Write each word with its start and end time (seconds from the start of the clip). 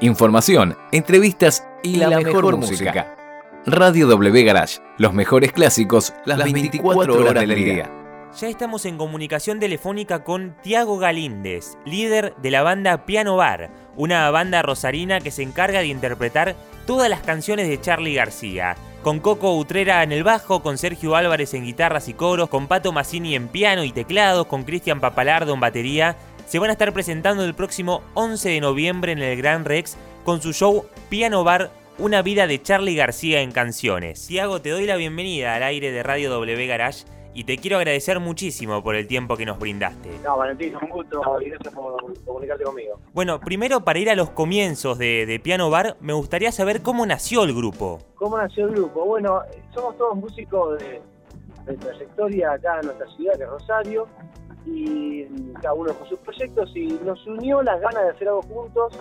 información, 0.00 0.76
entrevistas 0.92 1.66
y, 1.82 1.96
la, 1.96 2.10
mejor, 2.10 2.56
música. 2.56 3.16
Radio 3.66 4.06
W 4.06 4.44
Garage, 4.44 4.80
los 4.98 5.12
mejores 5.12 5.52
clásicos 5.52 6.14
las, 6.24 6.38
24, 6.38 7.14
horas, 7.14 7.46
del 7.46 7.54
día. 7.54 7.90
Ya 8.38 8.48
estamos 8.48 8.86
en 8.86 8.96
comunicación 8.96 9.58
telefónica 9.58 10.24
con 10.24 10.56
Tiago 10.62 10.98
Galíndez, 10.98 11.76
líder 11.84 12.34
de 12.36 12.50
la 12.50 12.62
banda 12.62 13.04
Piano 13.04 13.36
Bar, 13.36 13.70
una 13.96 14.30
banda 14.30 14.62
rosarina 14.62 15.20
que 15.20 15.30
se 15.30 15.42
encarga 15.42 15.80
de 15.80 15.88
interpretar 15.88 16.54
todas 16.86 17.10
las 17.10 17.20
canciones 17.20 17.68
de 17.68 17.80
Charlie 17.80 18.14
García. 18.14 18.76
Con 19.02 19.18
Coco 19.18 19.56
Utrera 19.56 20.02
en 20.02 20.12
el 20.12 20.24
bajo, 20.24 20.62
con 20.62 20.76
Sergio 20.76 21.16
Álvarez 21.16 21.54
en 21.54 21.64
guitarras 21.64 22.08
y 22.08 22.14
coros, 22.14 22.50
con 22.50 22.68
Pato 22.68 22.92
Massini 22.92 23.34
en 23.34 23.48
piano 23.48 23.82
y 23.82 23.92
teclados, 23.92 24.46
con 24.46 24.64
Cristian 24.64 25.00
Papalardo 25.00 25.54
en 25.54 25.60
batería, 25.60 26.16
se 26.50 26.58
van 26.58 26.70
a 26.70 26.72
estar 26.72 26.92
presentando 26.92 27.44
el 27.44 27.54
próximo 27.54 28.02
11 28.14 28.48
de 28.48 28.60
noviembre 28.60 29.12
en 29.12 29.20
el 29.20 29.36
Gran 29.36 29.64
Rex 29.64 29.96
con 30.24 30.42
su 30.42 30.52
show 30.52 30.84
Piano 31.08 31.44
Bar 31.44 31.70
una 31.96 32.22
vida 32.22 32.48
de 32.48 32.60
Charlie 32.60 32.96
García 32.96 33.42
en 33.42 33.52
canciones. 33.52 34.26
Tiago, 34.26 34.60
te 34.60 34.70
doy 34.70 34.84
la 34.84 34.96
bienvenida 34.96 35.54
al 35.54 35.62
aire 35.62 35.92
de 35.92 36.02
Radio 36.02 36.28
W 36.28 36.66
Garage 36.66 37.04
y 37.34 37.44
te 37.44 37.56
quiero 37.56 37.76
agradecer 37.76 38.18
muchísimo 38.18 38.82
por 38.82 38.96
el 38.96 39.06
tiempo 39.06 39.36
que 39.36 39.46
nos 39.46 39.60
brindaste. 39.60 40.10
No, 40.24 40.38
Valentín, 40.38 40.74
un 40.74 40.88
gusto 40.88 41.22
y 41.40 41.50
gracias 41.50 41.72
por 41.72 42.02
comunicarte 42.24 42.64
conmigo. 42.64 42.98
Bueno, 43.12 43.38
primero 43.38 43.84
para 43.84 44.00
ir 44.00 44.10
a 44.10 44.16
los 44.16 44.30
comienzos 44.30 44.98
de, 44.98 45.40
Piano 45.44 45.70
Bar, 45.70 45.98
me 46.00 46.14
gustaría 46.14 46.50
saber 46.50 46.82
cómo 46.82 47.06
nació 47.06 47.44
el 47.44 47.54
grupo. 47.54 48.00
¿Cómo 48.16 48.36
nació 48.36 48.66
el 48.66 48.74
grupo? 48.74 49.04
Bueno, 49.04 49.42
somos 49.72 49.96
todos 49.96 50.16
músicos 50.16 50.80
de, 50.80 51.00
trayectoria 51.76 52.54
acá 52.54 52.80
en 52.80 52.86
nuestra 52.86 53.06
ciudad, 53.14 53.34
de 53.38 53.46
Rosario, 53.46 54.08
y 54.66 55.24
cada 55.60 55.74
uno 55.74 55.92
con 55.94 56.08
sus 56.08 56.18
proyectos, 56.20 56.70
y 56.74 56.88
nos 57.04 57.26
unió 57.26 57.62
las 57.62 57.80
ganas 57.80 58.04
de 58.04 58.10
hacer 58.10 58.28
algo 58.28 58.42
juntos 58.42 58.92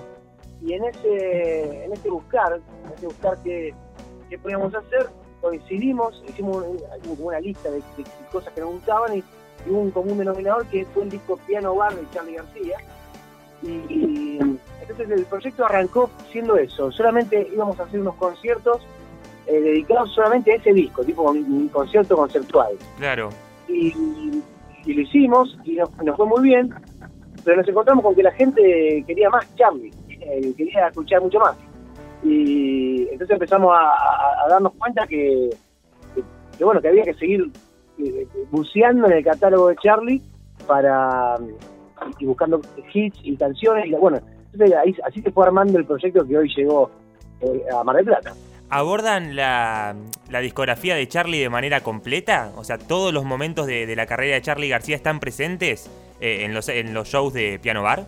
y 0.62 0.74
en 0.74 0.84
ese, 0.86 1.86
en 1.86 1.94
ese 1.94 2.10
buscar, 2.10 2.54
en 2.54 2.94
ese 2.94 3.06
buscar 3.06 3.38
qué, 3.44 3.74
qué 4.30 4.38
podíamos 4.38 4.74
hacer, 4.76 5.10
coincidimos, 5.42 6.22
hicimos 6.28 6.66
una, 7.18 7.40
lista 7.40 7.70
de, 7.72 7.82
cosas 8.32 8.54
que 8.54 8.62
nos 8.62 8.72
gustaban 8.72 9.18
y, 9.18 9.24
hubo 9.68 9.80
un 9.80 9.92
común 9.92 10.18
denominador 10.18 10.66
que 10.68 10.86
fue 10.86 11.04
el 11.04 11.10
disco 11.10 11.38
Piano 11.46 11.76
Bar 11.76 11.94
de 11.94 12.10
Charlie 12.12 12.36
García. 12.36 12.78
Y, 13.62 14.40
entonces 14.82 15.10
el 15.10 15.26
proyecto 15.26 15.66
arrancó 15.66 16.10
siendo 16.32 16.56
eso, 16.58 16.92
solamente 16.92 17.50
íbamos 17.54 17.78
a 17.80 17.84
hacer 17.84 18.00
unos 18.00 18.16
conciertos 18.16 18.82
eh, 19.46 19.60
dedicados 19.60 20.14
solamente 20.14 20.54
a 20.54 20.56
ese 20.56 20.74
disco, 20.74 21.04
tipo 21.04 21.24
un, 21.24 21.68
concierto 21.68 22.16
conceptual. 22.16 22.78
Claro. 22.98 23.30
Y, 23.68 23.94
lo 24.94 25.02
hicimos 25.02 25.58
y 25.64 25.76
nos, 25.76 25.90
fue 26.16 26.26
muy 26.26 26.44
bien, 26.44 26.74
pero 27.44 27.58
nos 27.58 27.68
encontramos 27.68 28.04
con 28.04 28.16
que 28.16 28.24
la 28.24 28.32
gente 28.32 29.04
quería 29.06 29.30
más 29.30 29.56
Charlie. 29.56 29.92
Eh, 30.10 30.54
quería 30.58 30.88
escuchar 30.88 31.22
mucho 31.22 31.40
más. 31.40 31.56
Y 32.24 33.04
entonces 33.12 33.32
empezamos 33.32 33.74
a, 33.74 34.48
darnos 34.50 34.74
cuenta 34.74 35.08
que, 35.08 35.50
bueno, 36.60 36.82
que 36.82 36.90
había 36.90 37.04
que 37.04 37.14
seguir 37.14 37.50
eh, 37.98 38.28
buceando 38.52 39.08
en 39.08 39.14
el 39.14 39.24
catálogo 39.24 39.70
de 39.70 39.76
Charlie 39.78 40.22
para 40.68 41.36
y 42.18 42.26
buscando 42.26 42.62
hits 42.94 43.20
y 43.24 43.36
canciones. 43.38 43.86
Y 43.88 43.92
bueno, 43.92 44.20
así 45.06 45.22
se 45.22 45.32
fue 45.32 45.46
armando 45.46 45.78
el 45.78 45.86
proyecto 45.86 46.26
que 46.26 46.38
hoy 46.38 46.54
llegó 46.56 46.90
eh, 47.42 47.64
a 47.74 47.84
Mar 47.84 47.96
del 47.96 48.06
Plata. 48.06 48.34
¿Abordan 48.70 49.36
la, 49.36 49.96
discografía 50.42 50.96
de 50.96 51.08
Charlie 51.08 51.40
de 51.40 51.50
manera 51.50 51.82
completa? 51.82 52.52
O 52.56 52.64
sea, 52.64 52.78
todos 52.78 53.14
los 53.14 53.26
momentos 53.26 53.66
de, 53.66 53.96
la 53.96 54.06
carrera 54.06 54.36
de 54.36 54.42
Charlie 54.42 54.70
García 54.70 54.96
están 54.96 55.20
presentes 55.20 55.90
en, 56.20 56.54
los, 56.54 56.70
en 56.70 56.94
los 56.94 57.08
shows 57.08 57.34
de 57.34 57.60
Piano 57.60 57.84
Bar. 57.84 58.06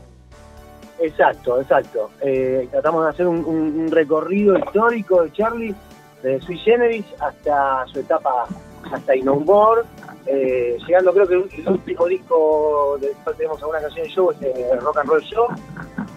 Exacto, 0.99 1.59
exacto. 1.59 2.11
Eh, 2.21 2.67
tratamos 2.69 3.03
de 3.05 3.09
hacer 3.09 3.27
un, 3.27 3.89
recorrido 3.91 4.57
histórico 4.57 5.23
de 5.23 5.31
Charlie, 5.31 5.75
desde 6.21 6.45
Sui 6.45 6.57
Generis 6.59 7.05
hasta 7.19 7.87
su 7.87 7.99
etapa, 7.99 8.45
hasta 8.91 9.15
Innomore, 9.15 9.81
eh, 10.27 10.77
llegando 10.85 11.11
creo 11.13 11.27
que 11.27 11.33
el, 11.33 11.67
último 11.67 12.05
disco, 12.05 12.97
después 13.01 13.35
tenemos 13.35 13.59
alguna 13.61 13.81
canción 13.81 14.05
de 14.05 14.13
show, 14.13 14.31
es 14.31 14.41
eh, 14.41 14.75
Rock 14.79 14.97
and 14.97 15.09
Roll 15.09 15.23
Show. 15.23 15.47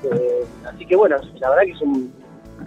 Eh, 0.03 0.45
así 0.67 0.85
que 0.85 0.97
bueno, 0.97 1.17
la 1.41 1.51
verdad 1.51 1.63
que 1.65 1.73
es 1.73 1.81
un, 1.81 2.13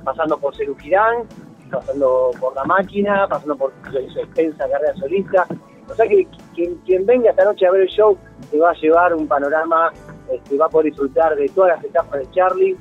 pasando 0.04 0.40
por 0.40 0.56
Ceru 0.56 0.76
Girán, 0.76 1.28
pasando 1.70 2.32
por 2.40 2.56
La 2.56 2.64
Máquina, 2.66 3.28
pasando 3.28 3.56
por 3.56 3.74
su 3.92 4.20
extensa 4.20 4.70
carrera 4.70 4.96
solista. 4.96 5.48
O 5.90 5.96
sea 5.96 6.08
que 6.08 6.28
quien, 6.54 7.06
venga 7.06 7.30
esta 7.30 7.46
noche 7.46 7.66
a 7.66 7.72
ver 7.72 7.82
el 7.82 7.88
show 7.88 8.18
te 8.52 8.58
va 8.58 8.72
a 8.72 8.74
llevar 8.74 9.14
un 9.14 9.28
panorama 9.28 9.92
este, 10.32 10.58
va 10.58 10.66
a 10.66 10.70
poder 10.70 10.88
disfrutar 10.88 11.36
de 11.36 11.48
todas 11.50 11.78
las 11.78 11.86
etapas 11.86 12.20
de 12.20 12.32
Charlie, 12.32 12.76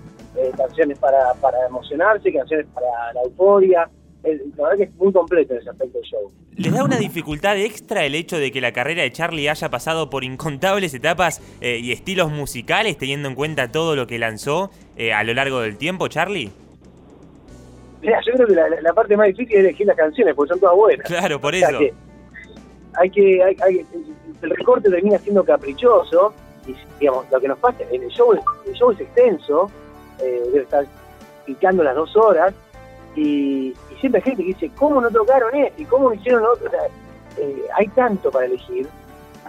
canciones 0.56 0.98
para, 0.98 1.34
para 1.40 1.66
emocionarse, 1.66 2.32
canciones 2.32 2.66
para 2.74 3.12
la 3.14 3.22
euforia. 3.22 3.88
la 4.22 4.64
verdad 4.64 4.76
que 4.76 4.82
es 4.84 4.94
muy 4.96 5.12
completo 5.12 5.54
ese 5.54 5.70
aspecto 5.70 5.98
del 5.98 6.08
show. 6.08 6.32
¿Les 6.56 6.72
da 6.72 6.84
una 6.84 6.96
dificultad 6.96 7.56
extra 7.58 8.04
el 8.04 8.14
hecho 8.14 8.38
de 8.38 8.50
que 8.50 8.60
la 8.60 8.72
carrera 8.72 9.02
de 9.02 9.12
Charlie 9.12 9.48
haya 9.48 9.70
pasado 9.70 10.10
por 10.10 10.24
incontables 10.24 10.94
etapas 10.94 11.40
eh, 11.60 11.78
y 11.78 11.92
estilos 11.92 12.30
musicales, 12.30 12.96
teniendo 12.96 13.28
en 13.28 13.34
cuenta 13.34 13.70
todo 13.70 13.94
lo 13.94 14.06
que 14.06 14.18
lanzó 14.18 14.70
eh, 14.96 15.12
a 15.12 15.22
lo 15.22 15.34
largo 15.34 15.60
del 15.60 15.76
tiempo, 15.76 16.08
Charlie? 16.08 16.50
Mira, 18.06 18.20
yo 18.24 18.34
creo 18.34 18.46
que 18.46 18.82
la, 18.82 18.92
parte 18.94 19.16
más 19.16 19.26
difícil 19.26 19.56
es 19.56 19.64
elegir 19.64 19.84
las 19.84 19.96
canciones, 19.96 20.32
porque 20.36 20.50
son 20.50 20.60
todas 20.60 20.76
buenas. 20.76 21.06
Claro, 21.08 21.40
por 21.40 21.56
eso. 21.56 21.76
hay 22.94 23.10
que, 23.10 23.42
hay, 23.42 23.84
el 24.42 24.50
recorte 24.50 24.88
termina 24.88 25.18
siendo 25.18 25.42
caprichoso, 25.44 26.32
y 26.68 26.76
digamos, 27.00 27.28
lo 27.32 27.40
que 27.40 27.48
nos 27.48 27.58
pasa, 27.58 27.78
el 27.90 28.06
show, 28.08 28.32
el 28.32 28.72
show 28.74 28.92
es 28.92 29.00
extenso, 29.00 29.68
eh, 30.20 30.40
debe 30.52 30.62
estar 30.62 30.86
picando 31.46 31.82
las 31.82 31.96
dos 31.96 32.16
horas, 32.16 32.54
y, 33.16 33.74
siempre 34.00 34.20
hay 34.20 34.30
gente 34.30 34.42
que 34.44 34.48
dice, 34.50 34.70
¿cómo 34.78 35.00
no 35.00 35.10
tocaron 35.10 35.52
esto? 35.56 35.82
¿Y 35.82 35.84
cómo 35.86 36.10
no 36.10 36.14
hicieron 36.14 36.44
otro? 36.44 36.70
Eh, 37.38 37.62
hay 37.74 37.88
tanto 37.88 38.30
para 38.30 38.46
elegir, 38.46 38.86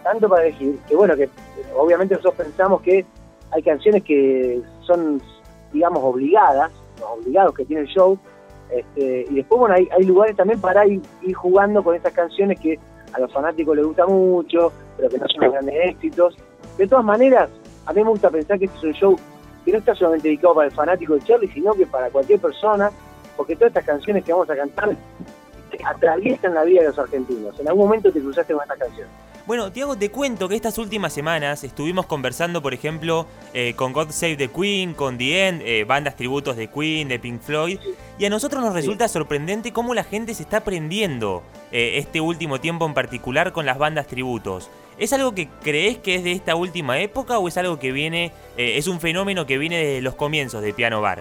tanto 0.01 0.28
para 0.28 0.47
elegir, 0.47 0.79
que 0.88 0.96
bueno, 0.96 1.16
que 1.16 1.29
obviamente 1.75 2.16
nosotros 2.16 2.47
pensamos 2.47 2.81
que 2.81 3.06
hay 3.51 3.62
canciones 3.62 4.01
que 4.03 4.62
son, 4.81 5.22
digamos, 5.72 6.00
obligadas, 6.03 6.72
los 7.00 7.09
obligados 7.19 7.53
que 7.53 7.66
tiene 7.66 7.84
el 7.84 7.88
show, 7.90 8.17
este, 8.69 9.25
y 9.29 9.35
después, 9.35 9.59
bueno, 9.59 9.75
hay, 9.75 10.03
lugares 10.03 10.35
también 10.35 10.59
para 10.59 10.85
ir, 10.85 11.01
ir, 11.22 11.33
jugando 11.33 11.83
con 11.83 11.95
esas 11.95 12.13
canciones 12.13 12.59
que 12.59 12.79
a 13.13 13.19
los 13.19 13.31
fanáticos 13.31 13.75
les 13.75 13.85
gusta 13.85 14.05
mucho, 14.05 14.72
pero 14.97 15.09
que 15.09 15.17
no 15.17 15.28
son 15.28 15.44
los 15.44 15.53
grandes 15.53 15.75
éxitos. 15.85 16.38
De 16.78 16.88
todas 16.88 17.05
maneras, 17.05 17.50
a 17.85 17.94
mí 17.94 18.03
me 18.03 18.09
gusta 18.09 18.29
pensar 18.29 18.59
que 18.59 18.66
este 18.66 18.78
es 18.78 18.83
un 18.83 18.94
show 18.94 19.19
que 19.63 19.72
no 19.72 19.78
está 19.79 19.95
solamente 19.95 20.28
dedicado 20.28 20.55
para 20.55 20.67
el 20.67 20.73
fanático 20.73 21.16
de 21.16 21.22
Charlie, 21.22 21.51
sino 21.53 21.73
que 21.73 21.85
para 21.85 22.09
cualquier 22.09 22.39
persona, 22.39 22.91
porque 23.35 23.55
todas 23.55 23.69
estas 23.69 23.85
canciones 23.85 24.23
que 24.23 24.33
vamos 24.33 24.50
a 24.50 24.55
cantar 24.55 24.95
atraviesan 25.85 26.53
la 26.53 26.63
vida 26.63 26.81
de 26.81 26.88
los 26.88 26.99
argentinos. 26.99 27.59
En 27.59 27.67
algún 27.67 27.85
momento 27.85 28.11
te 28.11 28.19
cruzaste 28.19 28.53
con 28.53 28.63
estas 28.63 28.79
canciones. 28.79 29.13
Bueno, 29.47 29.72
Tiago, 29.72 29.96
te 29.96 30.12
cuento 30.12 30.50
que 30.50 30.56
estas 30.56 30.78
últimas 30.78 31.13
semanas 31.13 31.63
estuvimos 31.63 32.06
conversando, 32.06 32.62
por 32.62 32.74
ejemplo, 32.74 33.28
eh, 33.53 33.75
con 33.78 33.94
God 33.94 34.09
Save 34.09 34.35
the 34.35 34.50
Queen, 34.50 34.94
con 34.94 35.18
The 35.18 35.47
End, 35.47 35.62
eh, 35.63 35.85
bandas 35.85 36.18
tributos 36.18 36.58
de 36.58 36.68
Queen, 36.68 37.08
de 37.08 37.18
Pink 37.18 37.40
Floyd, 37.40 37.80
y 38.19 38.25
a 38.25 38.30
nosotros 38.30 38.62
nos 38.62 38.74
resulta 38.74 39.08
sorprendente 39.08 39.72
cómo 39.72 39.94
la 39.94 40.03
gente 40.03 40.34
se 40.34 40.44
está 40.44 40.58
aprendiendo 40.58 41.44
eh, 41.72 41.94
este 41.96 42.19
último 42.19 42.59
tiempo 42.59 42.85
en 42.85 42.94
particular 42.94 43.53
con 43.53 43.66
las 43.66 43.78
bandas 43.78 44.08
tributos. 44.08 44.69
¿Es 44.97 45.13
algo 45.13 45.34
que 45.34 45.47
crees 45.64 45.97
que 46.00 46.16
es 46.16 46.25
de 46.25 46.34
esta 46.34 46.58
última 46.58 47.00
época 47.00 47.40
o 47.40 47.47
es 47.47 47.56
algo 47.56 47.79
que 47.79 47.94
viene, 47.94 48.34
es 48.58 48.88
un 48.90 49.00
fenómeno 49.00 49.46
que 49.46 49.58
viene 49.58 49.78
de 49.78 50.02
los 50.02 50.16
comienzos 50.16 50.62
de 50.62 50.74
Piano 50.74 51.00
Bar? 51.00 51.19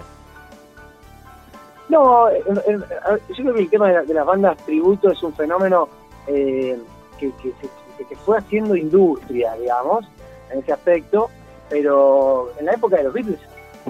No, 1.87 2.29
yo 2.29 3.35
creo 3.35 3.53
que 3.53 3.61
el 3.61 3.69
tema 3.69 3.89
de, 3.89 4.13
las 4.13 4.25
bandas 4.25 4.57
tributo 4.65 5.11
es 5.11 5.23
un 5.23 5.33
fenómeno 5.33 5.87
que, 6.25 6.77
que 7.19 7.31
se 7.61 7.86
que, 7.97 8.15
fue 8.15 8.37
haciendo 8.37 8.75
industria, 8.75 9.55
digamos, 9.55 10.05
en 10.51 10.59
ese 10.59 10.73
aspecto, 10.73 11.29
pero 11.69 12.51
en 12.59 12.65
la 12.65 12.73
época 12.73 12.97
de 12.97 13.03
los 13.03 13.13
Beatles, 13.13 13.39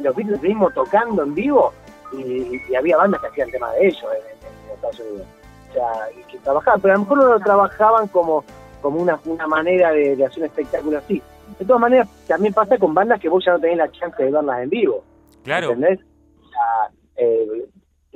los 0.01 0.15
Beatles 0.15 0.41
mismos 0.41 0.73
tocando 0.73 1.23
en 1.23 1.33
vivo, 1.33 1.73
y, 2.13 2.73
había 2.75 2.97
bandas 2.97 3.21
que 3.21 3.27
hacían 3.27 3.51
tema 3.51 3.71
de 3.73 3.87
ellos 3.87 4.03
en, 4.03 4.73
Estados 4.73 4.99
Unidos. 4.99 5.27
O 5.69 5.73
sea, 5.73 6.11
y 6.11 6.31
que 6.31 6.37
trabajaban, 6.39 6.81
pero 6.81 6.93
a 6.93 6.97
lo 6.97 7.03
mejor 7.03 7.17
no 7.17 7.25
lo 7.25 7.39
trabajaban 7.39 8.07
como, 8.07 8.43
como 8.81 8.99
una, 8.99 9.19
una 9.25 9.47
manera 9.47 9.91
de, 9.91 10.13
hacer 10.23 10.39
un 10.39 10.45
espectáculo 10.45 10.97
así. 10.97 11.21
De 11.59 11.65
todas 11.65 11.81
maneras, 11.81 12.07
también 12.27 12.53
pasa 12.53 12.77
con 12.77 12.93
bandas 12.93 13.19
que 13.19 13.29
vos 13.29 13.43
ya 13.43 13.53
no 13.53 13.59
tenés 13.59 13.77
la 13.77 13.91
chance 13.91 14.23
de 14.23 14.31
verlas 14.31 14.61
en 14.61 14.69
vivo. 14.69 15.03
Claro. 15.43 15.71
¿Entendés? 15.71 15.99
O 16.43 16.49
sea, 16.49 16.91
eh, 17.15 17.67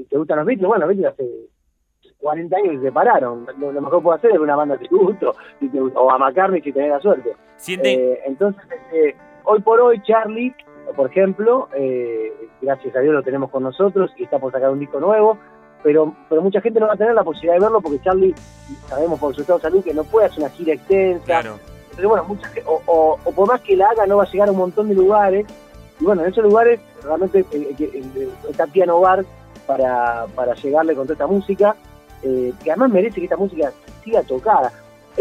¿te 0.09 0.17
gustan 0.17 0.37
los 0.37 0.45
Beatles? 0.45 0.67
Bueno, 0.67 0.85
los 0.85 0.95
Beatles 0.95 1.13
hace 1.13 1.49
40 2.21 2.55
años 2.55 2.73
y 2.73 2.77
se 2.77 2.83
separaron. 2.83 3.47
Lo, 3.57 3.71
mejor 3.73 3.99
que 3.99 4.03
puedo 4.03 4.17
hacer 4.17 4.31
es 4.31 4.39
una 4.39 4.55
banda 4.55 4.77
de 4.77 4.87
tributo, 4.87 5.35
o 5.95 6.11
a 6.11 6.17
McCartney 6.17 6.61
si 6.61 6.71
tenés 6.71 6.91
la 6.91 6.99
suerte. 6.99 7.35
Eh, 7.67 8.19
entonces, 8.25 8.63
eh, 8.93 9.15
hoy 9.43 9.59
por 9.61 9.79
hoy, 9.81 10.01
Charlie, 10.03 10.55
por 10.95 11.09
ejemplo, 11.09 11.67
eh, 11.75 12.49
gracias 12.61 12.95
a 12.95 12.99
Dios 12.99 13.13
lo 13.13 13.23
tenemos 13.23 13.49
con 13.49 13.63
nosotros 13.63 14.11
y 14.17 14.23
está 14.23 14.39
por 14.39 14.51
sacar 14.51 14.69
un 14.69 14.79
disco 14.79 14.99
nuevo, 14.99 15.37
pero, 15.83 16.15
pero 16.29 16.41
mucha 16.41 16.61
gente 16.61 16.79
no 16.79 16.87
va 16.87 16.93
a 16.93 16.97
tener 16.97 17.13
la 17.13 17.23
posibilidad 17.23 17.55
de 17.55 17.61
verlo 17.61 17.81
porque 17.81 18.01
Charlie, 18.01 18.35
sabemos 18.87 19.19
por 19.19 19.33
su 19.33 19.41
estado 19.41 19.59
de 19.59 19.63
salud 19.63 19.83
que 19.83 19.93
no 19.93 20.03
puede 20.03 20.27
hacer 20.27 20.39
una 20.39 20.49
gira 20.49 20.73
extensa. 20.73 21.25
Claro. 21.25 21.59
Bueno, 22.01 22.23
mucha, 22.23 22.47
o, 22.65 22.81
o, 23.23 23.31
por 23.31 23.47
más 23.47 23.61
que 23.61 23.75
la 23.75 23.89
haga, 23.89 24.05
no 24.07 24.17
va 24.17 24.23
a 24.23 24.31
llegar 24.31 24.47
a 24.47 24.51
un 24.51 24.57
montón 24.57 24.87
de 24.89 24.95
lugares. 24.95 25.45
Y 25.99 26.03
bueno, 26.03 26.23
en 26.23 26.29
esos 26.29 26.43
lugares 26.43 26.79
realmente 27.03 27.45
está 28.49 28.65
Piano 28.67 28.99
Bar 28.99 29.23
para, 29.67 30.25
para 30.35 30.55
llegarle 30.55 30.95
con 30.95 31.05
toda 31.05 31.13
esta 31.13 31.27
música, 31.27 31.75
que 32.21 32.71
además 32.71 32.91
merece 32.91 33.15
que 33.15 33.25
esta 33.25 33.37
música 33.37 33.71
siga 34.03 34.21
tocada. 34.23 34.71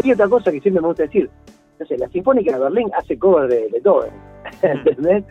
Hay 0.01 0.11
otra 0.11 0.27
cosa 0.27 0.51
que 0.51 0.61
siempre 0.61 0.81
me 0.81 0.87
gusta 0.87 1.03
decir, 1.03 1.29
no 1.79 1.85
sé, 1.85 1.97
la 1.97 2.07
Sinfónica 2.09 2.53
de 2.53 2.59
Berlín 2.59 2.89
hace 2.97 3.17
cover 3.17 3.49
de, 3.49 3.69
de 3.69 3.81
todo, 3.81 4.05
¿entendés? 4.61 5.23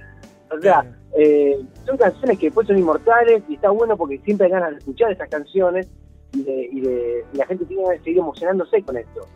O 0.51 0.61
sea, 0.61 0.85
eh, 1.17 1.57
son 1.87 1.97
canciones 1.97 2.39
que 2.39 2.47
después 2.47 2.67
son 2.67 2.79
inmortales 2.79 3.43
y 3.49 3.55
está 3.55 3.71
bueno 3.71 3.97
porque 3.97 4.19
siempre 4.19 4.47
hay 4.47 4.53
ganas 4.53 4.71
de 4.71 4.79
escuchar 4.79 5.13
esas 5.13 5.29
canciones 5.29 5.89
y, 6.33 6.81
de, 6.81 7.25
la 7.33 7.47
gente 7.47 7.65
tiene 7.65 7.83
que 7.93 7.99
seguir 8.05 8.19
emocionándose 8.19 8.83
con 8.83 8.97
esto. 8.97 9.27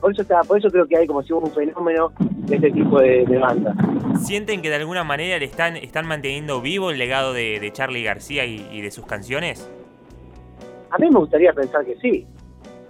Por 0.00 0.12
eso, 0.12 0.22
está, 0.22 0.40
por 0.42 0.58
eso 0.58 0.68
creo 0.70 0.86
que 0.86 0.96
hay 0.96 1.06
como 1.06 1.20
si 1.24 1.32
hubo 1.32 1.46
un 1.46 1.52
fenómeno 1.52 2.12
de 2.18 2.56
este 2.56 2.70
tipo 2.70 3.00
de, 3.00 3.24
bandas. 3.24 3.76
¿Sienten 4.24 4.62
que 4.62 4.68
de 4.68 4.76
alguna 4.76 5.02
manera 5.02 5.36
le 5.38 5.46
están, 5.46 5.76
están 5.76 6.06
manteniendo 6.06 6.60
vivo 6.60 6.90
el 6.90 6.98
legado 6.98 7.32
de, 7.32 7.58
de 7.58 7.72
Charlie 7.72 8.04
García 8.04 8.44
y, 8.44 8.80
de 8.80 8.90
sus 8.92 9.04
canciones? 9.04 9.68
A 10.94 10.98
mí 10.98 11.10
me 11.10 11.18
gustaría 11.18 11.52
pensar 11.52 11.84
que 11.84 11.96
sí. 11.96 12.24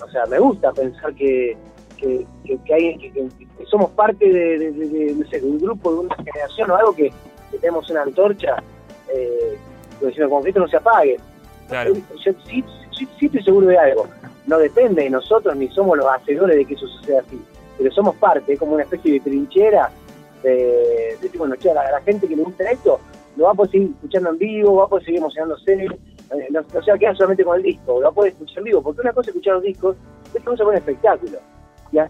O 0.04 0.10
sea, 0.10 0.26
me 0.26 0.38
gusta 0.38 0.70
pensar 0.72 1.14
que, 1.14 1.56
que, 1.96 2.26
hay, 2.74 2.98
que, 2.98 3.28
somos 3.64 3.90
parte 3.92 4.30
de, 4.30 4.58
de, 4.58 5.40
un 5.42 5.58
grupo, 5.58 5.90
de 5.90 5.98
una 6.00 6.14
generación 6.16 6.70
o 6.70 6.76
algo 6.76 6.94
que, 6.94 7.10
tenemos 7.62 7.88
una 7.88 8.02
antorcha, 8.02 8.62
eh, 9.08 9.56
si 10.00 10.20
el 10.20 10.28
conflicto 10.28 10.60
no 10.60 10.68
se 10.68 10.76
apague. 10.76 11.16
Claro. 11.68 11.94
Yo, 11.94 12.32
sí, 12.46 12.62
estoy 13.22 13.42
seguro 13.42 13.68
de 13.68 13.78
algo. 13.78 14.06
No 14.46 14.58
depende 14.58 15.04
de 15.04 15.10
nosotros 15.10 15.56
ni 15.56 15.68
somos 15.68 15.96
los 15.96 16.06
hacedores 16.06 16.58
de 16.58 16.64
que 16.66 16.74
eso 16.74 16.86
suceda 16.86 17.20
así. 17.20 17.40
Pero 17.78 17.90
somos 17.90 18.16
parte, 18.16 18.52
es 18.52 18.58
como 18.58 18.74
una 18.74 18.82
especie 18.82 19.14
de 19.14 19.20
trinchera 19.20 19.90
de, 20.42 21.16
decir, 21.22 21.38
bueno, 21.38 21.56
che, 21.56 21.72
la, 21.72 21.90
la, 21.90 22.02
gente 22.02 22.28
que 22.28 22.36
le 22.36 22.42
gusta 22.42 22.70
esto 22.70 23.00
lo 23.36 23.44
va 23.44 23.52
a 23.52 23.54
poder 23.54 23.70
seguir 23.70 23.90
escuchando 23.94 24.28
en 24.28 24.38
vivo, 24.38 24.76
va 24.76 24.84
a 24.84 24.88
poder 24.88 25.04
seguir 25.06 25.20
emocionándose, 25.20 25.88
eh, 26.34 26.48
no, 26.50 26.62
se 26.82 26.92
va 26.92 27.14
solamente 27.14 27.44
con 27.44 27.56
el 27.56 27.62
disco, 27.62 28.00
lo 28.00 28.12
poder 28.12 28.32
escuchar 28.32 28.62
vivo, 28.62 28.82
porque 28.82 29.00
una 29.00 29.12
cosa 29.12 29.30
es 29.30 29.36
escuchar 29.36 29.54
los 29.54 29.62
discos, 29.62 29.96
otra 30.30 30.44
cosa 30.44 30.62
es 30.62 30.68
un 30.68 30.74
espectáculo. 30.74 31.38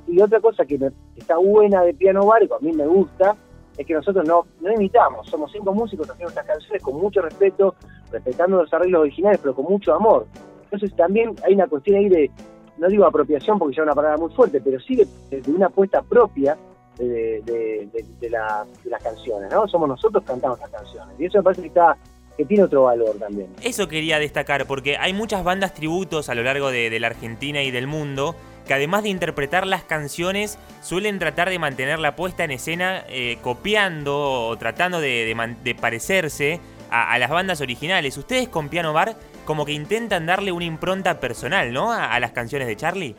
Y, 0.07 0.21
otra 0.21 0.41
cosa 0.41 0.65
que, 0.65 0.79
está 1.17 1.37
buena 1.37 1.83
de 1.83 1.93
Piano 1.93 2.25
Bar, 2.25 2.43
y 2.43 2.47
a 2.47 2.59
mí 2.61 2.73
me 2.73 2.87
gusta, 2.87 3.37
es 3.77 3.87
que 3.87 3.93
nosotros 3.93 4.27
no, 4.27 4.47
no 4.61 4.73
imitamos, 4.73 5.29
somos 5.29 5.53
cinco 5.53 5.75
músicos 5.75 6.09
haciendo 6.09 6.31
estas 6.31 6.47
canciones 6.47 6.83
con 6.83 6.97
mucho 6.97 7.21
respeto, 7.21 7.75
respetando 8.11 8.63
los 8.63 8.73
arreglos 8.73 9.03
originales, 9.03 9.41
pero 9.43 9.55
con 9.55 9.67
mucho 9.67 9.95
amor. 9.95 10.27
Entonces 10.65 10.97
también 10.97 11.35
hay 11.45 11.55
una 11.55 11.67
cuestión 11.67 11.99
ahí 11.99 12.09
de, 12.09 12.31
no 12.79 12.89
digo 12.89 13.05
apropiación 13.05 13.59
porque 13.59 13.77
ya 13.77 13.83
es 13.83 13.87
una 13.87 13.95
palabra 13.95 14.17
muy 14.17 14.33
fuerte, 14.33 14.61
pero 14.61 14.81
sí 14.81 14.97
de, 14.97 15.43
una 15.53 15.67
apuesta 15.67 16.03
propia 16.03 16.57
de, 16.97 17.43
de, 17.45 18.31
las 18.31 19.03
canciones, 19.03 19.53
¿no? 19.53 19.69
Somos 19.69 19.89
nosotros 19.89 20.23
que 20.23 20.29
cantamos 20.29 20.59
las 20.61 20.71
canciones. 20.71 21.15
Y 21.19 21.27
eso 21.27 21.39
me 21.39 21.45
parece 21.45 21.63
que 21.63 21.69
está 21.69 21.97
que 22.37 22.45
tiene 22.45 22.65
otro 22.65 22.85
valor 22.85 23.17
también. 23.19 23.49
Eso 23.63 23.89
quería 23.89 24.19
destacar, 24.19 24.67
porque 24.67 24.97
hay 24.97 25.13
muchas 25.13 25.45
bandas 25.45 25.75
tributos 25.75 26.29
a 26.29 26.35
lo 26.35 26.43
largo 26.43 26.71
de 26.71 26.99
la 26.99 27.09
Argentina 27.09 27.63
y 27.63 27.71
del 27.71 27.87
mundo 27.87 28.35
que 28.67 28.75
además 28.75 29.03
de 29.03 29.11
interpretar 29.11 29.67
las 29.67 29.85
canciones, 29.85 30.59
suelen 30.83 31.19
tratar 31.19 31.51
de 31.51 31.59
mantener 31.59 31.99
la 31.99 32.17
puesta 32.17 32.45
en 32.45 32.51
escena 32.51 33.05
eh, 33.09 33.39
copiando 33.43 34.49
o 34.49 34.57
tratando 34.57 35.01
de, 35.01 35.77
parecerse 35.81 36.61
a, 36.91 37.19
las 37.19 37.31
bandas 37.31 37.61
originales. 37.61 38.17
Ustedes 38.17 38.49
con 38.49 38.69
Piano 38.69 38.93
Bar 38.93 39.17
como 39.45 39.67
que 39.67 39.73
intentan 39.73 40.27
darle 40.27 40.53
una 40.53 40.65
impronta 40.65 41.21
personal, 41.21 41.73
¿no? 41.73 41.93
A, 41.93 42.19
las 42.21 42.33
canciones 42.33 42.67
de 42.69 42.77
Charlie. 42.77 43.17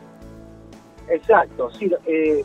Exacto, 1.09 1.69
sí. 1.71 1.91
Eh, 2.07 2.43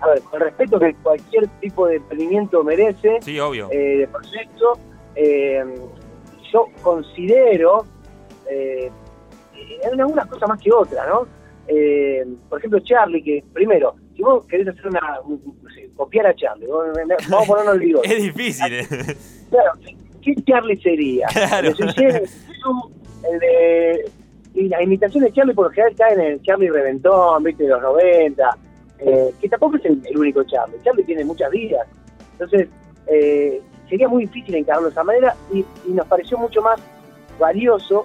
a 0.00 0.08
ver, 0.08 0.22
con 0.22 0.40
respeto 0.40 0.78
que 0.78 0.94
cualquier 1.02 1.46
tipo 1.60 1.86
de 1.86 1.96
emprendimiento 1.96 2.64
merece, 2.64 3.18
sí, 3.20 3.38
obvio. 3.38 3.68
Eh, 3.70 3.98
de 3.98 4.08
proyecto, 4.08 4.78
eh, 5.16 5.64
yo 6.52 6.66
considero, 6.82 7.86
en 8.48 10.00
algunas 10.00 10.26
cosas 10.26 10.48
más 10.48 10.60
que 10.60 10.72
otras, 10.72 11.06
¿no? 11.08 11.26
eh, 11.68 12.26
por 12.48 12.58
ejemplo, 12.58 12.80
Charlie, 12.80 13.22
que 13.22 13.44
primero, 13.52 13.94
si 14.14 14.22
vos 14.22 14.46
querés 14.46 14.68
hacer 14.68 14.86
una, 14.86 15.20
copiar 15.96 16.26
a 16.26 16.34
Charlie, 16.34 16.66
vamos 16.66 16.98
a 16.98 17.46
ponernos 17.46 17.74
el 17.74 17.80
bigote. 17.80 18.08
es 18.16 18.22
difícil. 18.22 18.72
Eh. 18.72 18.86
Claro, 19.50 19.72
¿qué 20.22 20.34
Charlie 20.46 20.76
sería? 20.80 21.26
Claro. 21.28 21.70
El 21.70 23.38
de, 23.40 24.10
y 24.54 24.68
las 24.68 24.82
imitaciones 24.82 25.30
de 25.30 25.34
Charlie 25.34 25.54
por 25.54 25.66
lo 25.66 25.70
general 25.70 25.94
caen 25.96 26.20
en 26.20 26.32
el 26.32 26.42
Charlie 26.42 26.70
Reventón, 26.70 27.42
viste, 27.42 27.62
de 27.62 27.70
los 27.70 27.80
90, 27.80 28.58
eh, 28.98 29.30
que 29.40 29.48
tampoco 29.48 29.76
es 29.76 29.84
el, 29.86 30.18
único 30.18 30.44
Charlie. 30.44 30.76
Charlie 30.84 31.04
tiene 31.04 31.24
muchas 31.24 31.50
vidas. 31.50 31.88
Entonces, 32.32 32.68
eh, 33.06 33.62
sería 33.94 34.08
muy 34.08 34.26
difícil 34.26 34.56
encararlo 34.56 34.88
de 34.88 34.92
esa 34.92 35.04
manera 35.04 35.36
y, 35.52 35.64
y 35.86 35.92
nos 35.92 36.04
pareció 36.08 36.36
mucho 36.36 36.60
más 36.60 36.80
valioso 37.38 38.04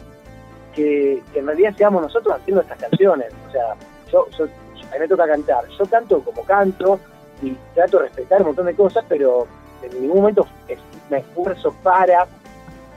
que, 0.76 1.20
en 1.34 1.48
realidad 1.48 1.74
seamos 1.76 2.04
nosotros 2.04 2.36
haciendo 2.36 2.62
estas 2.62 2.78
canciones. 2.78 3.34
O 3.48 3.52
sea, 3.52 3.76
yo, 4.12 4.28
a 4.40 4.94
mí 4.94 5.00
me 5.00 5.08
toca 5.08 5.26
cantar. 5.26 5.68
Yo 5.80 5.86
canto 5.88 6.22
como 6.22 6.44
canto 6.44 7.00
y 7.42 7.56
trato 7.74 7.98
de 7.98 8.04
respetar 8.04 8.42
un 8.42 8.48
montón 8.50 8.68
de 8.68 8.76
cosas, 8.76 9.04
pero 9.10 9.48
en 9.82 10.00
ningún 10.00 10.18
momento 10.18 10.46
me 11.10 11.18
esfuerzo 11.18 11.74
para 11.82 12.28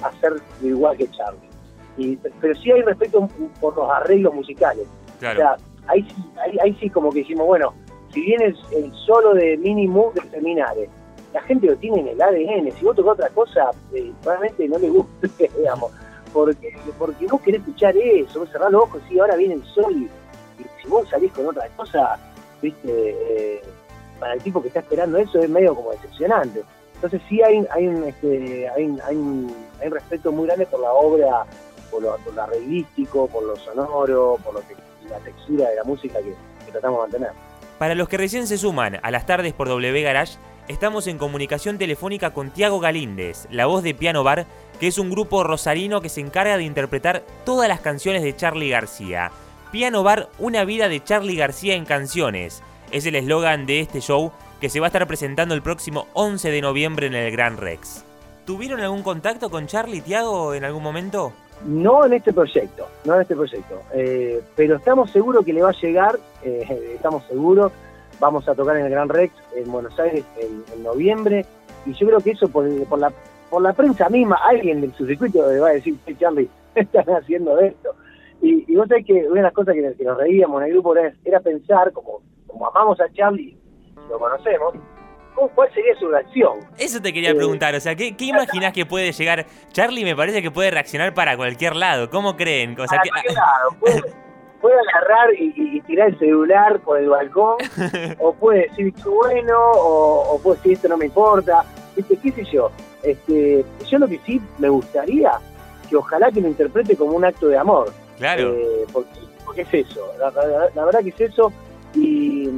hacer 0.02 0.34
igual 0.60 0.94
que 0.98 1.10
Charlie. 1.12 1.48
Y, 1.96 2.16
pero 2.16 2.54
sí 2.56 2.72
hay 2.72 2.82
respeto 2.82 3.26
por 3.58 3.74
los 3.74 3.90
arreglos 3.90 4.34
musicales. 4.34 4.86
O 5.16 5.18
sea, 5.18 5.56
ahí, 5.86 6.06
ahí, 6.44 6.58
ahí, 6.62 6.76
sí 6.78 6.90
como 6.90 7.10
que 7.10 7.20
dijimos, 7.20 7.46
bueno, 7.46 7.72
si 8.12 8.20
bien 8.20 8.42
el 8.42 8.92
solo 9.06 9.32
de 9.32 9.56
Mini 9.56 9.88
Move 9.88 10.20
de 10.20 10.28
Seminares, 10.28 10.90
la 11.32 11.42
gente 11.42 11.66
lo 11.66 11.76
tiene 11.76 12.00
en 12.00 12.08
el 12.08 12.22
ADN, 12.22 12.72
si 12.72 12.84
vos 12.84 12.94
tocas 12.94 13.14
otra 13.14 13.28
cosa, 13.30 13.70
eh, 13.92 14.12
realmente 14.24 14.68
no 14.68 14.78
le 14.78 14.88
gusta, 14.88 15.28
digamos 15.56 15.92
porque, 16.32 16.74
porque 16.98 17.26
vos 17.26 17.40
querés 17.42 17.60
escuchar 17.60 17.96
eso, 17.96 18.40
vos 18.40 18.50
cerrás 18.50 18.72
los 18.72 18.84
ojos 18.84 19.02
y 19.10 19.18
ahora 19.18 19.36
viene 19.36 19.54
el 19.54 19.64
sol 19.64 19.94
y, 19.94 20.08
si 20.80 20.88
vos 20.88 21.08
salís 21.08 21.32
con 21.32 21.46
otra 21.46 21.68
cosa, 21.76 22.18
viste, 22.60 22.88
eh, 22.88 23.62
para 24.18 24.34
el 24.34 24.42
tipo 24.42 24.60
que 24.60 24.68
está 24.68 24.80
esperando 24.80 25.18
eso 25.18 25.40
es 25.40 25.48
medio 25.48 25.74
como 25.74 25.92
decepcionante. 25.92 26.62
Entonces 26.94 27.20
sí 27.28 27.42
hay, 27.42 27.64
hay, 27.70 27.86
un, 27.86 28.04
este, 28.04 28.68
hay, 28.68 28.96
hay, 29.04 29.16
un, 29.16 29.54
hay 29.80 29.88
respeto 29.88 30.32
muy 30.32 30.46
grande 30.46 30.66
por 30.66 30.80
la 30.80 30.92
obra, 30.92 31.44
por 31.90 32.02
lo, 32.02 32.16
por 32.18 32.38
arreglístico, 32.38 33.28
por 33.28 33.44
lo 33.44 33.56
sonoro, 33.56 34.38
por 34.44 34.54
lo 34.54 34.60
que, 34.60 34.74
la 35.08 35.18
textura 35.18 35.68
de 35.68 35.76
la 35.76 35.84
música 35.84 36.18
que, 36.20 36.34
que 36.64 36.72
tratamos 36.72 36.98
de 36.98 37.02
mantener. 37.02 37.32
Para 37.78 37.94
los 37.94 38.08
que 38.08 38.16
recién 38.16 38.46
se 38.46 38.58
suman 38.58 39.00
a 39.02 39.10
las 39.10 39.26
tardes 39.26 39.52
por 39.52 39.68
W 39.68 40.02
Garage, 40.02 40.38
estamos 40.72 41.06
en 41.06 41.18
comunicación 41.18 41.76
telefónica 41.76 42.30
con 42.30 42.50
Tiago 42.50 42.80
Galíndez, 42.80 43.46
la 43.50 43.66
voz 43.66 43.82
de 43.82 43.94
Piano 43.94 44.24
Bar, 44.24 44.46
que 44.80 44.86
es 44.88 44.98
un 44.98 45.10
grupo 45.10 45.44
rosarino 45.44 46.00
que 46.00 46.08
se 46.08 46.20
encarga 46.20 46.56
de 46.56 46.64
interpretar 46.64 47.22
todas 47.44 47.68
las 47.68 47.80
canciones 47.80 48.22
de 48.22 48.34
Charlie 48.34 48.70
García. 48.70 49.30
Piano 49.70 50.02
Bar, 50.02 50.28
una 50.38 50.64
vida 50.64 50.88
de 50.88 51.04
Charlie 51.04 51.36
García 51.36 51.74
en 51.74 51.84
canciones. 51.84 52.62
Es 52.90 53.06
el 53.06 53.16
eslogan 53.16 53.66
de 53.66 53.80
este 53.80 54.00
show 54.00 54.32
que 54.60 54.70
se 54.70 54.80
va 54.80 54.86
a 54.86 54.88
estar 54.88 55.06
presentando 55.06 55.54
el 55.54 55.62
próximo 55.62 56.08
11 56.14 56.50
de 56.50 56.60
noviembre 56.62 57.06
en 57.06 57.14
el 57.14 57.30
Gran 57.30 57.58
Rex. 57.58 58.04
¿Tuvieron 58.46 58.80
algún 58.80 59.02
contacto 59.02 59.50
con 59.50 59.66
Charlie 59.66 60.00
Tiago 60.00 60.54
en 60.54 60.64
algún 60.64 60.82
momento? 60.82 61.32
No 61.66 62.04
en 62.06 62.14
este 62.14 62.32
proyecto, 62.32 62.88
no 63.04 63.14
en 63.14 63.22
este 63.22 63.36
proyecto, 63.36 63.82
eh, 63.94 64.42
pero 64.56 64.76
estamos 64.76 65.10
seguros 65.10 65.44
que 65.44 65.52
le 65.52 65.62
va 65.62 65.70
a 65.70 65.80
llegar, 65.80 66.18
eh, 66.42 66.92
estamos 66.94 67.24
seguros 67.28 67.70
vamos 68.22 68.48
a 68.48 68.54
tocar 68.54 68.76
en 68.76 68.86
el 68.86 68.90
Gran 68.92 69.08
Rex 69.08 69.34
en 69.56 69.70
Buenos 69.70 69.98
Aires 69.98 70.24
en, 70.40 70.82
noviembre 70.84 71.44
y 71.84 71.92
yo 71.92 72.06
creo 72.06 72.20
que 72.20 72.30
eso 72.30 72.48
por, 72.48 72.64
la 72.96 73.12
por 73.50 73.60
la 73.60 73.72
prensa 73.72 74.08
misma, 74.08 74.36
alguien 74.36 74.80
del 74.80 74.94
su 74.94 75.06
circuito 75.06 75.50
le 75.50 75.58
va 75.58 75.70
a 75.70 75.72
decir, 75.72 75.96
hey, 76.06 76.16
Charlie, 76.18 76.48
están 76.76 77.04
haciendo 77.10 77.58
esto. 77.58 77.94
Y, 78.40 78.64
y 78.72 78.76
vos 78.76 78.88
sabés 78.88 79.04
que 79.04 79.12
una 79.12 79.40
de 79.40 79.42
las 79.42 79.52
cosas 79.52 79.74
que, 79.74 80.04
nos 80.04 80.16
reíamos 80.16 80.62
en 80.62 80.68
el 80.68 80.72
grupo 80.74 80.94
era, 80.96 81.40
pensar, 81.40 81.92
como, 81.92 82.22
como 82.46 82.68
amamos 82.68 83.00
a 83.00 83.12
Charlie, 83.12 83.56
lo 84.08 84.18
conocemos, 84.18 84.74
¿cuál 85.54 85.72
sería 85.74 85.94
su 85.96 86.08
reacción? 86.08 86.60
Eso 86.78 87.02
te 87.02 87.12
quería 87.12 87.30
eh, 87.30 87.34
preguntar, 87.34 87.74
o 87.74 87.80
sea, 87.80 87.96
¿qué, 87.96 88.16
qué 88.16 88.26
imaginás 88.26 88.72
que 88.72 88.86
puede 88.86 89.10
llegar? 89.10 89.46
Charlie 89.72 90.04
me 90.04 90.14
parece 90.14 90.42
que 90.42 90.52
puede 90.52 90.70
reaccionar 90.70 91.12
para 91.12 91.36
cualquier 91.36 91.74
lado, 91.74 92.08
¿cómo 92.08 92.36
creen? 92.36 92.72
O 92.72 92.84
para 92.84 93.02
cualquier 93.02 93.34
lado, 93.34 93.70
puede 93.80 94.21
agarrar 94.70 95.34
y, 95.38 95.80
tirar 95.82 96.08
el 96.08 96.18
celular 96.18 96.80
por 96.80 96.98
el 96.98 97.08
balcón, 97.08 97.56
o 98.18 98.32
puede 98.34 98.68
decir 98.68 98.94
bueno, 99.04 99.58
o, 99.74 100.40
puede 100.42 100.56
decir 100.56 100.72
esto 100.72 100.88
no 100.88 100.96
me 100.96 101.06
importa, 101.06 101.64
¿Viste? 101.96 102.16
qué 102.16 102.32
sé 102.32 102.44
yo. 102.44 102.70
Este, 103.02 103.64
yo 103.88 103.98
lo 103.98 104.08
que 104.08 104.18
sí 104.24 104.40
me 104.58 104.68
gustaría, 104.68 105.32
que 105.88 105.96
ojalá 105.96 106.30
que 106.30 106.40
lo 106.40 106.48
interprete 106.48 106.96
como 106.96 107.12
un 107.12 107.24
acto 107.24 107.48
de 107.48 107.58
amor. 107.58 107.92
Claro. 108.18 108.54
Eh, 108.54 108.86
porque, 108.92 109.62
es 109.62 109.74
eso, 109.74 110.00
la, 110.18 110.30
verdad 110.84 111.00
que 111.02 111.10
es 111.10 111.20
eso, 111.20 111.52
y, 111.94 112.48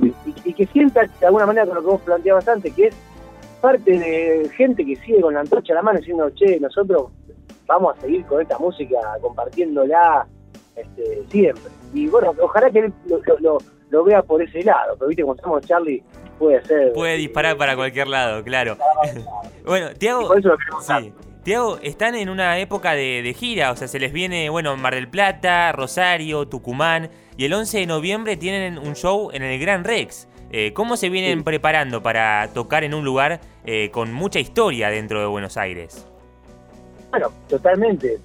que 0.56 0.66
sienta 0.66 1.06
de 1.18 1.26
alguna 1.26 1.46
manera 1.46 1.66
con 1.66 1.75
lo 1.76 1.80
que 1.80 1.88
vos 1.88 2.00
planteabas 2.02 2.46
antes, 2.46 2.73
que 2.75 2.88
es 2.88 2.94
parte 3.61 3.99
de 3.99 4.49
gente 4.56 4.84
que 4.84 4.94
sigue 4.96 5.20
con 5.20 5.34
la 5.34 5.40
antorcha 5.40 5.73
a 5.73 5.76
la 5.76 5.82
mano 5.82 5.99
diciendo, 5.99 6.30
che, 6.30 6.61
nosotros 6.61 7.11
vamos 7.66 7.96
a 7.96 8.00
seguir 8.02 8.25
con 8.26 8.42
esta 8.42 8.58
música 8.58 8.99
compartiéndola 9.20 10.26
este, 10.76 11.23
siempre. 11.31 11.71
Y 11.93 12.07
bueno, 12.09 12.35
ojalá 12.40 12.71
que 12.71 12.90
lo, 13.40 13.59
lo 13.90 14.04
vea 14.04 14.23
por 14.23 14.43
ese 14.43 14.62
lado. 14.62 14.97
Pero 14.99 15.09
viste, 15.09 15.23
como 15.23 15.35
estamos 15.35 15.66
Charlie, 15.66 16.02
puede 16.38 16.62
ser. 16.64 16.93
Puede 16.93 17.16
disparar 17.16 17.57
para 17.57 17.76
cualquier 17.76 18.09
lado, 18.09 18.43
claro. 18.43 18.76
bueno, 19.64 19.90
Tiago. 19.95 20.35
Sí. 20.81 21.12
Tiago, 21.45 21.78
están 21.83 22.14
en 22.14 22.31
una 22.31 22.59
época 22.59 22.93
de, 22.93 23.35
gira, 23.38 23.71
o 23.71 23.76
sea, 23.76 23.87
se 23.87 23.99
les 23.99 24.12
viene, 24.12 24.49
bueno, 24.49 24.76
Mar 24.78 24.95
del 24.95 25.09
Plata, 25.09 25.73
Rosario, 25.73 26.49
Tucumán, 26.49 27.11
y 27.37 27.45
el 27.45 27.52
11 27.52 27.81
de 27.81 27.87
noviembre 27.87 28.37
tienen 28.38 28.78
un 28.78 28.95
show 28.95 29.31
en 29.31 29.43
el 29.43 29.61
Gran 29.61 29.85
Rex. 29.85 30.26
Eh, 30.50 30.73
¿Cómo 30.73 30.97
se 30.97 31.11
vienen 31.11 31.45
preparando 31.45 32.02
para 32.02 32.49
tocar 32.54 32.83
en 32.83 32.95
un 32.95 33.04
lugar 33.04 33.40
eh, 33.66 33.90
con 33.90 34.12
mucha 34.12 34.38
historia 34.40 34.88
dentro 34.88 35.21
de 35.21 35.26
Buenos 35.26 35.59
Aires? 35.59 36.07
Bueno, 37.11 37.31
totalmente. 37.49 38.19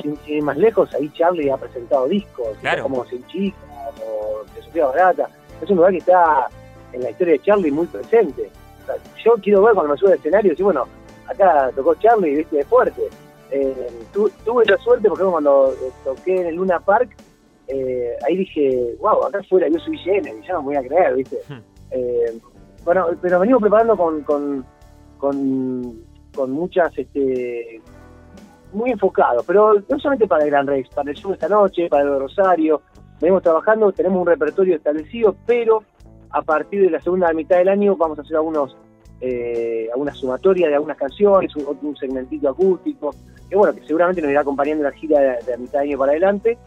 Sin, 0.00 0.18
ir 0.26 0.42
más 0.42 0.56
lejos, 0.56 0.92
ahí 0.94 1.10
Charlie 1.10 1.50
ha 1.50 1.56
presentado 1.56 2.06
discos, 2.08 2.48
como 2.82 3.04
Sin 3.06 3.26
Chica 3.26 3.56
o 4.06 4.44
De 4.54 4.62
Sofía 4.62 4.86
Barata. 4.86 5.28
Es 5.60 5.70
un 5.70 5.76
lugar 5.76 5.92
que 5.92 5.98
está 5.98 6.48
en 6.92 7.02
la 7.02 7.10
historia 7.10 7.34
de 7.34 7.38
Charlie 7.40 7.70
muy 7.70 7.86
presente. 7.86 8.50
yo 9.24 9.34
quiero 9.42 9.62
ver 9.62 9.74
cuando 9.74 9.92
me 9.92 9.98
sube 9.98 10.12
al 10.12 10.18
escenario 10.18 10.48
y 10.48 10.50
decir, 10.50 10.64
bueno, 10.64 10.84
acá 11.26 11.70
tocó 11.74 11.94
Charlie, 11.96 12.36
viste, 12.36 12.56
de 12.56 12.64
fuerte. 12.64 13.02
Eh, 13.50 13.90
tuve 14.12 14.64
la 14.64 14.78
suerte 14.78 15.08
porque 15.08 15.24
cuando 15.24 15.74
toqué 16.04 16.36
en 16.36 16.46
el 16.46 16.54
Luna 16.56 16.80
Park, 16.80 17.14
eh, 17.68 18.16
ahí 18.26 18.36
dije, 18.38 18.96
wow, 19.00 19.24
acá 19.24 19.42
fuera 19.48 19.68
yo 19.68 19.78
soy 19.78 19.96
llena 20.04 20.30
y 20.30 20.46
ya 20.46 20.54
no 20.54 20.62
me 20.62 20.66
voy 20.68 20.76
a 20.76 20.88
creer, 20.88 21.14
viste. 21.14 21.38
Hmm. 21.48 21.60
Eh, 21.90 22.38
bueno, 22.84 23.06
pero 23.20 23.40
venimos 23.40 23.60
preparando 23.60 23.96
con, 23.96 24.22
con, 24.22 24.64
con, 25.18 26.50
muchas, 26.50 26.96
este, 26.98 27.80
muy 28.72 28.90
enfocados, 28.90 29.44
pero 29.46 29.74
no 29.74 29.98
solamente 29.98 30.26
para 30.26 30.44
el 30.44 30.50
Gran 30.50 30.66
Rex, 30.66 30.88
para 30.94 31.10
el 31.10 31.16
show 31.16 31.30
de 31.30 31.34
esta 31.34 31.48
noche, 31.48 31.88
para 31.88 32.02
el 32.02 32.10
de 32.10 32.18
Rosario, 32.18 32.82
venimos 33.20 33.42
trabajando, 33.42 33.92
tenemos 33.92 34.20
un 34.20 34.26
repertorio 34.26 34.76
establecido, 34.76 35.34
pero 35.46 35.82
a 36.30 36.42
partir 36.42 36.82
de 36.82 36.90
la 36.90 37.00
segunda 37.00 37.32
mitad 37.32 37.58
del 37.58 37.68
año 37.68 37.96
vamos 37.96 38.18
a 38.18 38.22
hacer 38.22 38.36
algunos 38.36 38.76
eh, 39.24 39.88
alguna 39.92 40.12
sumatoria 40.12 40.68
de 40.68 40.74
algunas 40.74 40.96
canciones, 40.96 41.54
un, 41.54 41.96
segmentito 41.96 42.48
acústico, 42.48 43.14
que 43.48 43.54
bueno, 43.54 43.72
que 43.72 43.86
seguramente 43.86 44.20
nos 44.20 44.32
irá 44.32 44.40
acompañando 44.40 44.82
la 44.82 44.90
gira 44.90 45.20
de, 45.20 45.58
mitad 45.58 45.78
de 45.78 45.90
año 45.90 45.98
para 45.98 46.10
adelante 46.10 46.58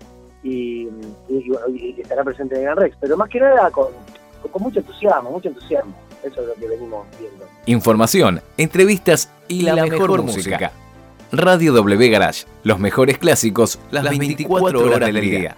y, 0.41 0.88
estará 1.97 2.24
presente 2.24 2.55
en 2.55 2.62
el 2.62 2.65
Gran 2.67 2.77
Rex, 2.77 2.95
pero 3.01 3.17
más 3.17 3.29
que 3.29 3.41
nada 3.41 3.69
con, 3.71 3.88
con 4.50 4.63
mucho 4.63 4.79
entusiasmo, 4.79 5.31
mucho 5.31 5.50
entusiasmo. 5.50 5.93
Eso 6.24 6.41
es 6.41 6.47
lo 6.47 6.53
que 6.53 6.67
venimos 6.67 7.05
viendo. 7.19 7.45
Información, 7.65 8.41
entrevistas 8.57 9.29
y 9.50 9.63
la, 9.63 9.75
mejor, 9.75 10.24
música. 10.24 10.71
Radio 11.32 11.74
W 11.74 12.10
Garage, 12.10 12.46
los 12.63 12.79
mejores 12.79 13.17
clásicos, 13.17 13.79
las, 13.91 14.03
24, 14.17 14.79
horas 14.79 15.13
del 15.13 15.22
día. 15.22 15.58